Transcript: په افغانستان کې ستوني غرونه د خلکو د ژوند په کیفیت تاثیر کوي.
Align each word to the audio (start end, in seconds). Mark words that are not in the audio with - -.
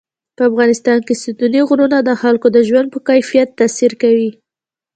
په 0.37 0.43
افغانستان 0.49 0.99
کې 1.07 1.13
ستوني 1.23 1.61
غرونه 1.67 1.97
د 2.03 2.09
خلکو 2.21 2.47
د 2.51 2.57
ژوند 2.67 2.87
په 2.93 2.99
کیفیت 3.09 3.49
تاثیر 3.59 3.91
کوي. 4.01 4.31